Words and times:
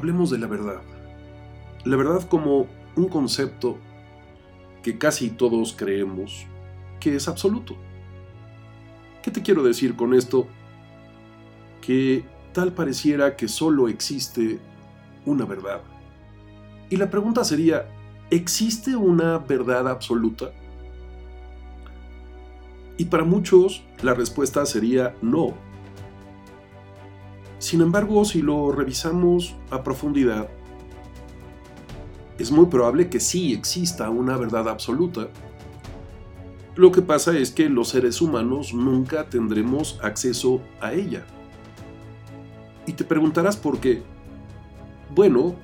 hablemos 0.00 0.30
de 0.30 0.38
la 0.38 0.46
verdad. 0.46 0.80
La 1.84 1.94
verdad 1.94 2.26
como 2.26 2.66
un 2.96 3.08
concepto 3.08 3.76
que 4.82 4.96
casi 4.96 5.28
todos 5.28 5.74
creemos 5.76 6.46
que 7.00 7.16
es 7.16 7.28
absoluto. 7.28 7.76
¿Qué 9.22 9.30
te 9.30 9.42
quiero 9.42 9.62
decir 9.62 9.96
con 9.96 10.14
esto? 10.14 10.46
Que 11.82 12.24
tal 12.54 12.72
pareciera 12.72 13.36
que 13.36 13.46
solo 13.46 13.88
existe 13.88 14.58
una 15.26 15.44
verdad. 15.44 15.82
Y 16.88 16.96
la 16.96 17.10
pregunta 17.10 17.44
sería, 17.44 17.86
¿existe 18.30 18.96
una 18.96 19.36
verdad 19.36 19.86
absoluta? 19.86 20.50
Y 22.96 23.04
para 23.04 23.24
muchos 23.24 23.84
la 24.02 24.14
respuesta 24.14 24.64
sería 24.64 25.14
no. 25.20 25.54
Sin 27.70 27.82
embargo, 27.82 28.24
si 28.24 28.42
lo 28.42 28.72
revisamos 28.72 29.54
a 29.70 29.84
profundidad, 29.84 30.48
es 32.36 32.50
muy 32.50 32.66
probable 32.66 33.08
que 33.08 33.20
sí 33.20 33.52
exista 33.52 34.10
una 34.10 34.36
verdad 34.36 34.68
absoluta. 34.68 35.28
Lo 36.74 36.90
que 36.90 37.00
pasa 37.00 37.38
es 37.38 37.52
que 37.52 37.68
los 37.68 37.90
seres 37.90 38.20
humanos 38.20 38.74
nunca 38.74 39.30
tendremos 39.30 40.00
acceso 40.02 40.60
a 40.80 40.94
ella. 40.94 41.24
Y 42.88 42.94
te 42.94 43.04
preguntarás 43.04 43.56
por 43.56 43.78
qué. 43.78 44.02
Bueno, 45.14 45.54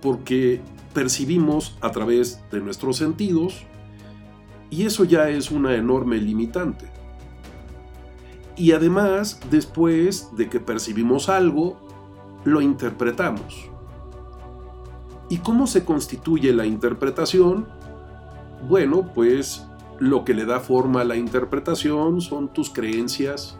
porque 0.00 0.62
percibimos 0.94 1.76
a 1.82 1.90
través 1.90 2.42
de 2.50 2.60
nuestros 2.60 2.96
sentidos 2.96 3.66
y 4.70 4.86
eso 4.86 5.04
ya 5.04 5.28
es 5.28 5.50
una 5.50 5.74
enorme 5.74 6.16
limitante. 6.16 7.01
Y 8.62 8.70
además, 8.70 9.40
después 9.50 10.36
de 10.36 10.48
que 10.48 10.60
percibimos 10.60 11.28
algo, 11.28 11.80
lo 12.44 12.60
interpretamos. 12.60 13.68
¿Y 15.28 15.38
cómo 15.38 15.66
se 15.66 15.84
constituye 15.84 16.52
la 16.52 16.64
interpretación? 16.64 17.66
Bueno, 18.68 19.10
pues 19.16 19.66
lo 19.98 20.24
que 20.24 20.34
le 20.34 20.46
da 20.46 20.60
forma 20.60 21.00
a 21.00 21.04
la 21.04 21.16
interpretación 21.16 22.20
son 22.20 22.52
tus 22.52 22.70
creencias, 22.70 23.58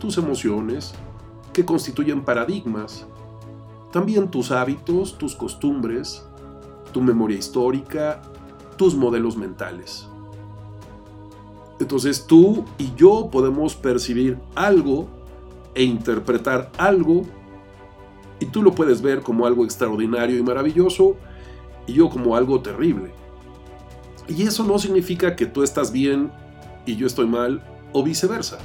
tus 0.00 0.18
emociones, 0.18 0.96
que 1.52 1.64
constituyen 1.64 2.24
paradigmas, 2.24 3.06
también 3.92 4.32
tus 4.32 4.50
hábitos, 4.50 5.16
tus 5.16 5.36
costumbres, 5.36 6.26
tu 6.90 7.00
memoria 7.00 7.38
histórica, 7.38 8.20
tus 8.76 8.96
modelos 8.96 9.36
mentales. 9.36 10.08
Entonces 11.80 12.26
tú 12.26 12.64
y 12.78 12.94
yo 12.94 13.28
podemos 13.30 13.74
percibir 13.74 14.38
algo 14.54 15.08
e 15.74 15.82
interpretar 15.82 16.70
algo 16.78 17.22
y 18.40 18.46
tú 18.46 18.62
lo 18.62 18.74
puedes 18.74 19.02
ver 19.02 19.22
como 19.22 19.46
algo 19.46 19.64
extraordinario 19.64 20.38
y 20.38 20.42
maravilloso 20.42 21.16
y 21.86 21.94
yo 21.94 22.08
como 22.08 22.36
algo 22.36 22.60
terrible. 22.60 23.12
Y 24.28 24.42
eso 24.42 24.64
no 24.64 24.78
significa 24.78 25.36
que 25.36 25.46
tú 25.46 25.62
estás 25.62 25.92
bien 25.92 26.30
y 26.86 26.96
yo 26.96 27.06
estoy 27.06 27.26
mal 27.26 27.62
o 27.92 28.02
viceversa. 28.02 28.58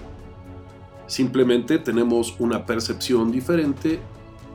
Simplemente 1.08 1.80
tenemos 1.80 2.36
una 2.40 2.66
percepción 2.66 3.32
diferente 3.32 4.00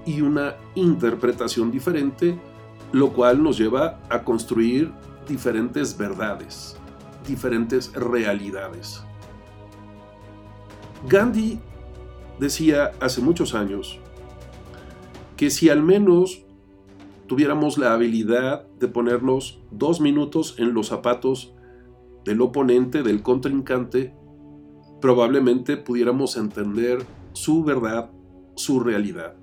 y 0.07 0.21
una 0.21 0.55
interpretación 0.75 1.71
diferente, 1.71 2.39
lo 2.93 3.13
cual 3.13 3.43
nos 3.43 3.59
lleva 3.59 4.01
a 4.09 4.23
construir 4.23 4.93
diferentes 5.27 5.97
verdades, 5.97 6.77
diferentes 7.27 7.93
realidades. 7.95 9.05
Gandhi 11.09 11.61
decía 12.39 12.93
hace 13.01 13.21
muchos 13.21 13.55
años 13.55 14.01
que 15.37 15.51
si 15.51 15.69
al 15.69 15.83
menos 15.83 16.45
tuviéramos 17.27 17.79
la 17.79 17.93
habilidad 17.93 18.67
de 18.79 18.89
ponernos 18.89 19.61
dos 19.71 20.01
minutos 20.01 20.57
en 20.59 20.75
los 20.75 20.89
zapatos 20.89 21.55
del 22.25 22.41
oponente, 22.41 23.03
del 23.03 23.23
contrincante, 23.23 24.15
probablemente 25.01 25.77
pudiéramos 25.77 26.37
entender 26.37 27.05
su 27.33 27.65
verdad, 27.65 28.11
su 28.55 28.81
realidad. 28.81 29.37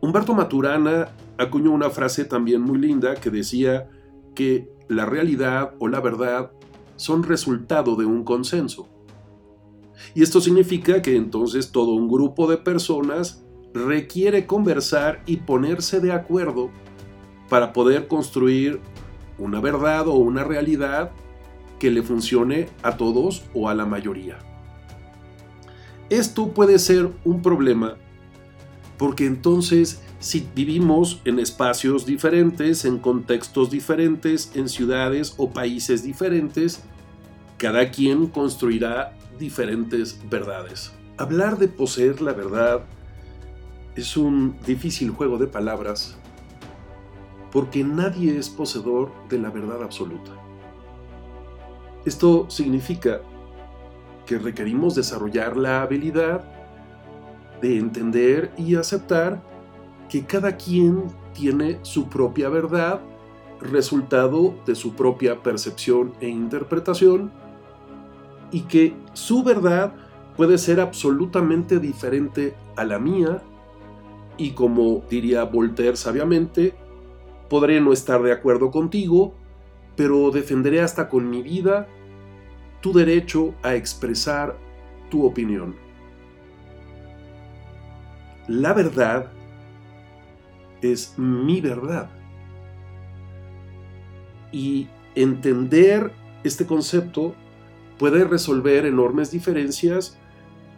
Humberto 0.00 0.34
Maturana 0.34 1.08
acuñó 1.38 1.72
una 1.72 1.90
frase 1.90 2.24
también 2.24 2.62
muy 2.62 2.78
linda 2.78 3.14
que 3.14 3.30
decía 3.30 3.88
que 4.34 4.68
la 4.88 5.06
realidad 5.06 5.74
o 5.78 5.88
la 5.88 6.00
verdad 6.00 6.52
son 6.96 7.22
resultado 7.22 7.96
de 7.96 8.04
un 8.04 8.24
consenso. 8.24 8.88
Y 10.14 10.22
esto 10.22 10.40
significa 10.40 11.02
que 11.02 11.16
entonces 11.16 11.72
todo 11.72 11.92
un 11.92 12.08
grupo 12.08 12.48
de 12.48 12.56
personas 12.56 13.44
requiere 13.72 14.46
conversar 14.46 15.22
y 15.26 15.38
ponerse 15.38 16.00
de 16.00 16.12
acuerdo 16.12 16.70
para 17.48 17.72
poder 17.72 18.08
construir 18.08 18.80
una 19.38 19.60
verdad 19.60 20.08
o 20.08 20.14
una 20.14 20.44
realidad 20.44 21.12
que 21.78 21.90
le 21.90 22.02
funcione 22.02 22.68
a 22.82 22.96
todos 22.96 23.44
o 23.54 23.68
a 23.68 23.74
la 23.74 23.86
mayoría. 23.86 24.38
Esto 26.10 26.52
puede 26.52 26.78
ser 26.78 27.10
un 27.24 27.40
problema 27.40 27.96
porque 29.00 29.24
entonces 29.24 30.02
si 30.18 30.46
vivimos 30.54 31.22
en 31.24 31.38
espacios 31.38 32.04
diferentes, 32.04 32.84
en 32.84 32.98
contextos 32.98 33.70
diferentes, 33.70 34.52
en 34.54 34.68
ciudades 34.68 35.32
o 35.38 35.52
países 35.52 36.02
diferentes, 36.02 36.82
cada 37.56 37.90
quien 37.90 38.26
construirá 38.26 39.16
diferentes 39.38 40.20
verdades. 40.28 40.92
Hablar 41.16 41.56
de 41.56 41.68
poseer 41.68 42.20
la 42.20 42.34
verdad 42.34 42.82
es 43.96 44.18
un 44.18 44.58
difícil 44.66 45.08
juego 45.08 45.38
de 45.38 45.46
palabras 45.46 46.18
porque 47.50 47.82
nadie 47.82 48.36
es 48.36 48.50
poseedor 48.50 49.10
de 49.30 49.38
la 49.38 49.48
verdad 49.48 49.82
absoluta. 49.82 50.32
Esto 52.04 52.50
significa 52.50 53.22
que 54.26 54.38
requerimos 54.38 54.94
desarrollar 54.94 55.56
la 55.56 55.80
habilidad 55.80 56.59
de 57.60 57.78
entender 57.78 58.52
y 58.56 58.76
aceptar 58.76 59.42
que 60.08 60.24
cada 60.24 60.56
quien 60.56 61.04
tiene 61.32 61.78
su 61.82 62.08
propia 62.08 62.48
verdad, 62.48 63.00
resultado 63.60 64.54
de 64.66 64.74
su 64.74 64.94
propia 64.94 65.42
percepción 65.42 66.12
e 66.20 66.28
interpretación, 66.28 67.30
y 68.50 68.62
que 68.62 68.94
su 69.12 69.42
verdad 69.42 69.92
puede 70.36 70.58
ser 70.58 70.80
absolutamente 70.80 71.78
diferente 71.78 72.54
a 72.76 72.84
la 72.84 72.98
mía, 72.98 73.42
y 74.36 74.52
como 74.52 75.02
diría 75.08 75.44
Voltaire 75.44 75.96
sabiamente, 75.96 76.74
podré 77.48 77.80
no 77.80 77.92
estar 77.92 78.22
de 78.22 78.32
acuerdo 78.32 78.70
contigo, 78.70 79.34
pero 79.96 80.30
defenderé 80.30 80.80
hasta 80.80 81.08
con 81.08 81.28
mi 81.28 81.42
vida 81.42 81.86
tu 82.80 82.92
derecho 82.92 83.54
a 83.62 83.74
expresar 83.74 84.56
tu 85.10 85.26
opinión. 85.26 85.89
La 88.50 88.72
verdad 88.72 89.30
es 90.82 91.16
mi 91.16 91.60
verdad. 91.60 92.10
Y 94.50 94.88
entender 95.14 96.10
este 96.42 96.66
concepto 96.66 97.36
puede 97.96 98.24
resolver 98.24 98.86
enormes 98.86 99.30
diferencias 99.30 100.18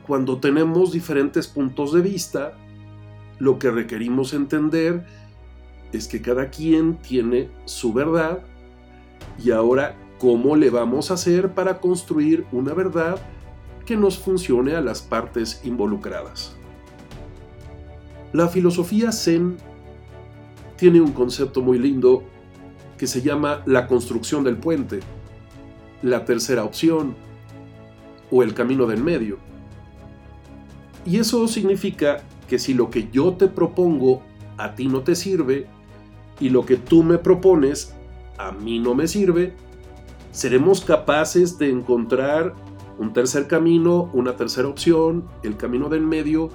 cuando 0.07 0.39
tenemos 0.39 0.93
diferentes 0.93 1.49
puntos 1.49 1.95
de 1.95 2.03
vista. 2.03 2.59
Lo 3.39 3.59
que 3.59 3.71
requerimos 3.71 4.35
entender 4.35 5.07
es 5.95 6.09
que 6.09 6.21
cada 6.21 6.51
quien 6.51 6.99
tiene 6.99 7.49
su 7.65 7.95
verdad 7.95 8.43
y 9.43 9.51
ahora 9.51 9.97
cómo 10.19 10.57
le 10.57 10.69
vamos 10.69 11.11
a 11.11 11.15
hacer 11.15 11.55
para 11.55 11.81
construir 11.81 12.45
una 12.53 12.75
verdad 12.75 13.19
que 13.87 13.97
nos 13.97 14.19
funcione 14.19 14.75
a 14.75 14.83
las 14.83 15.01
partes 15.01 15.63
involucradas. 15.65 16.55
La 18.33 18.49
filosofía 18.49 19.13
zen 19.13 19.59
tiene 20.77 21.03
un 21.03 21.13
concepto 21.13 21.61
muy 21.61 21.79
lindo 21.79 22.23
que 22.97 23.07
se 23.07 23.21
llama 23.21 23.63
la 23.67 23.87
construcción 23.87 24.43
del 24.43 24.57
puente, 24.57 25.01
la 26.01 26.25
tercera 26.25 26.65
opción 26.65 27.15
o 28.31 28.43
el 28.43 28.55
camino 28.55 28.87
del 28.87 29.03
medio. 29.03 29.37
Y 31.05 31.19
eso 31.19 31.47
significa 31.47 32.23
que 32.49 32.59
si 32.59 32.73
lo 32.73 32.89
que 32.89 33.11
yo 33.13 33.35
te 33.35 33.49
propongo 33.49 34.23
a 34.57 34.75
ti 34.75 34.89
no 34.89 35.03
te 35.03 35.15
sirve 35.15 35.67
y 36.41 36.49
lo 36.49 36.65
que 36.65 36.77
tú 36.77 37.03
me 37.03 37.19
propones 37.19 37.95
a 38.39 38.51
mí 38.51 38.79
no 38.79 38.95
me 38.95 39.09
sirve, 39.09 39.55
seremos 40.31 40.81
capaces 40.81 41.59
de 41.59 41.69
encontrar 41.69 42.55
un 42.99 43.13
tercer 43.13 43.47
camino, 43.47 44.11
una 44.15 44.37
tercera 44.37 44.69
opción, 44.69 45.29
el 45.43 45.59
camino 45.59 45.91
del 45.91 46.03
medio 46.03 46.51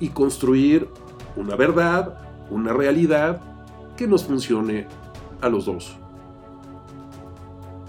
y 0.00 0.08
construir 0.08 0.88
una 1.36 1.54
verdad, 1.54 2.18
una 2.50 2.72
realidad 2.72 3.40
que 3.96 4.06
nos 4.06 4.24
funcione 4.24 4.88
a 5.40 5.48
los 5.48 5.66
dos. 5.66 5.96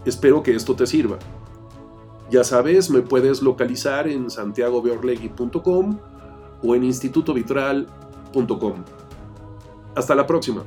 Espero 0.05 0.43
que 0.43 0.55
esto 0.55 0.75
te 0.75 0.85
sirva. 0.85 1.17
Ya 2.29 2.43
sabes, 2.43 2.89
me 2.89 3.01
puedes 3.01 3.41
localizar 3.41 4.07
en 4.07 4.29
santiagobeorlegui.com 4.29 5.97
o 6.63 6.75
en 6.75 6.83
Instituto 6.83 7.33
Vitral 7.33 7.87
Hasta 9.95 10.15
la 10.15 10.25
próxima. 10.25 10.63